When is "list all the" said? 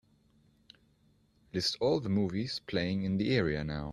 1.53-2.09